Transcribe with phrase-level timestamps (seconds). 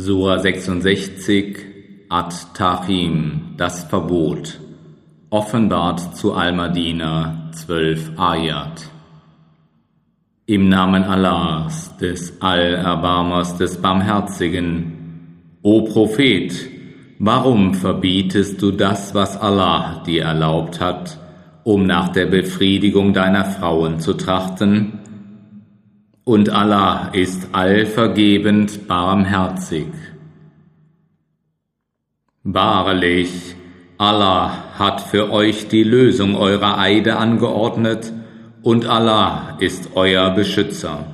[0.00, 1.58] Sura 66
[2.08, 4.58] At-Tahim, das Verbot,
[5.28, 8.88] offenbart zu Al-Madina 12 Ayat.
[10.46, 16.50] Im Namen Allahs, des Allerbarmers, des Barmherzigen, O Prophet,
[17.18, 21.18] warum verbietest du das, was Allah dir erlaubt hat,
[21.62, 24.99] um nach der Befriedigung deiner Frauen zu trachten?
[26.30, 29.88] Und Allah ist allvergebend barmherzig.
[32.44, 33.56] Wahrlich,
[33.98, 38.12] Allah hat für euch die Lösung eurer Eide angeordnet
[38.62, 41.04] und Allah ist euer Beschützer.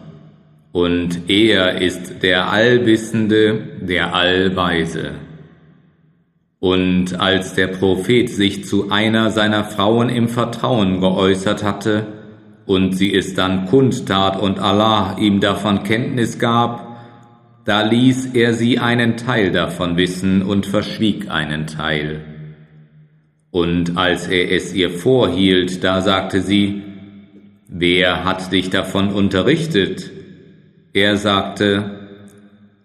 [0.72, 5.12] Und er ist der Allwissende, der Allweise.
[6.60, 12.15] Und als der Prophet sich zu einer seiner Frauen im Vertrauen geäußert hatte,
[12.66, 16.86] und sie es dann kundtat und Allah ihm davon Kenntnis gab,
[17.64, 22.20] da ließ er sie einen Teil davon wissen und verschwieg einen Teil.
[23.50, 26.82] Und als er es ihr vorhielt, da sagte sie,
[27.68, 30.10] Wer hat dich davon unterrichtet?
[30.92, 32.08] Er sagte,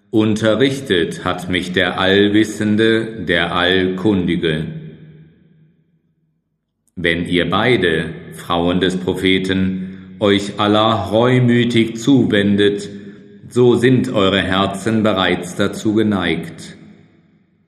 [0.10, 4.66] Unterrichtet hat mich der Allwissende, der Allkundige.
[6.96, 12.90] Wenn ihr beide, Frauen des Propheten, euch Allah reumütig zuwendet,
[13.50, 16.78] so sind eure Herzen bereits dazu geneigt.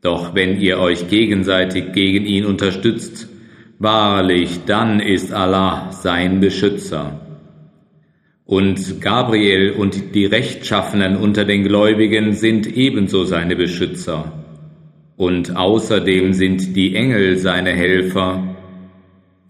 [0.02, 3.28] Doch wenn ihr euch gegenseitig gegen ihn unterstützt,
[3.80, 7.22] wahrlich, dann ist Allah sein Beschützer.
[8.45, 14.31] Und Gabriel und die Rechtschaffenen unter den Gläubigen sind ebenso seine Beschützer.
[15.16, 18.53] Und außerdem sind die Engel seine Helfer,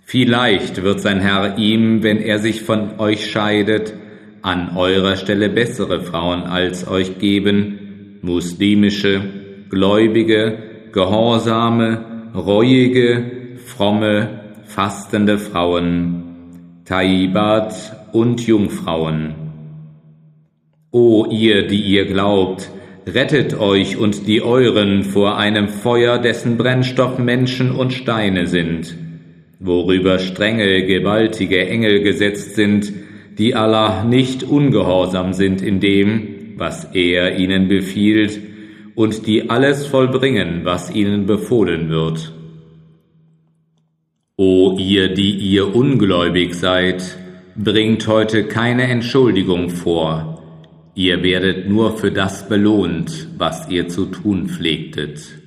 [0.06, 3.94] Vielleicht wird sein Herr ihm, wenn er sich von euch scheidet,
[4.42, 9.22] an eurer Stelle bessere Frauen als euch geben, muslimische,
[9.70, 10.58] gläubige,
[10.92, 16.24] gehorsame, reuige, fromme, fastende Frauen,
[16.86, 17.74] Taibat
[18.12, 19.36] und Jungfrauen.
[20.92, 22.70] O ihr, die ihr glaubt,
[23.08, 28.96] rettet euch und die euren vor einem Feuer, dessen Brennstoff Menschen und Steine sind
[29.60, 32.92] worüber strenge, gewaltige Engel gesetzt sind,
[33.38, 38.40] die Allah nicht ungehorsam sind in dem, was er ihnen befiehlt,
[38.96, 42.32] und die alles vollbringen, was ihnen befohlen wird.
[44.38, 47.18] O ihr, die ihr ungläubig seid,
[47.56, 50.44] bringt heute keine Entschuldigung vor,
[50.96, 55.40] ihr werdet nur für das belohnt, was ihr zu tun pflegtet.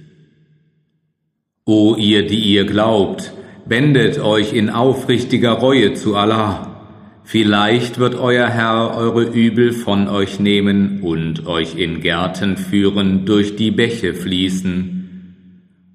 [1.64, 3.32] O ihr, die ihr glaubt,
[3.68, 6.76] Wendet euch in aufrichtiger Reue zu Allah.
[7.24, 13.56] Vielleicht wird euer Herr eure Übel von euch nehmen und euch in Gärten führen, durch
[13.56, 14.96] die Bäche fließen.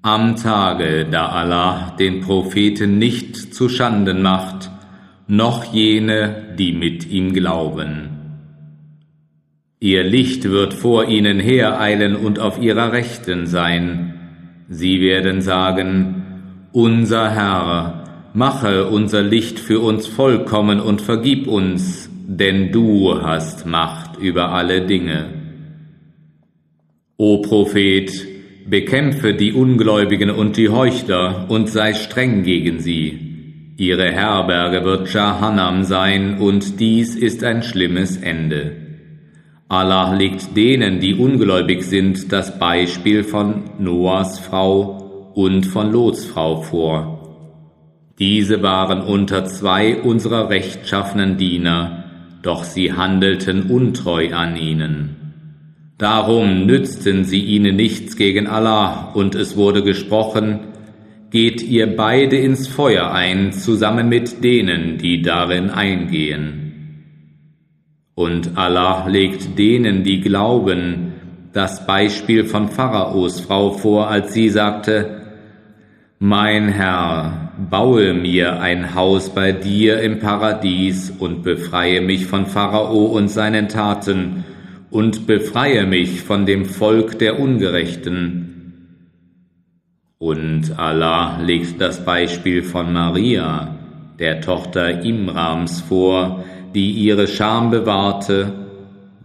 [0.02, 4.70] Am Tage, da Allah den Propheten nicht zu Schanden macht,
[5.26, 8.10] noch jene, die mit ihm glauben.
[9.80, 14.14] Ihr Licht wird vor ihnen hereilen und auf ihrer Rechten sein.
[14.68, 16.21] Sie werden sagen,
[16.72, 24.18] unser Herr, mache unser Licht für uns vollkommen und vergib uns, denn du hast Macht
[24.18, 25.26] über alle Dinge.
[27.18, 28.10] O Prophet,
[28.66, 33.74] bekämpfe die Ungläubigen und die Heuchler und sei streng gegen sie.
[33.76, 38.76] Ihre Herberge wird Jahannam sein und dies ist ein schlimmes Ende.
[39.68, 45.02] Allah legt denen, die ungläubig sind, das Beispiel von Noahs Frau
[45.34, 47.18] und von Lots Frau vor.
[48.18, 52.04] Diese waren unter zwei unserer rechtschaffenen Diener,
[52.42, 55.16] doch sie handelten untreu an ihnen.
[55.98, 60.60] Darum nützten sie ihnen nichts gegen Allah, und es wurde gesprochen,
[61.32, 66.62] Geht ihr beide ins Feuer ein, zusammen mit denen, die darin eingehen.
[68.14, 71.14] Und Allah legt denen, die glauben,
[71.54, 75.21] das Beispiel von Pharaos Frau vor, als sie sagte,
[76.24, 83.06] mein Herr, baue mir ein Haus bei dir im Paradies und befreie mich von Pharao
[83.06, 84.44] und seinen Taten
[84.92, 88.94] und befreie mich von dem Volk der Ungerechten.
[90.18, 93.74] Und Allah legt das Beispiel von Maria,
[94.20, 98.52] der Tochter Imrams, vor, die ihre Scham bewahrte.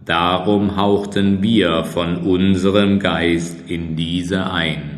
[0.04, 4.97] Darum hauchten wir von unserem Geist in diese ein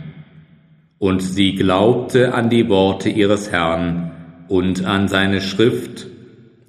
[1.00, 4.12] und sie glaubte an die Worte ihres Herrn
[4.48, 6.06] und an seine Schrift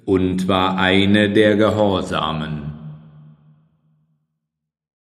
[0.06, 2.71] und war eine der Gehorsamen.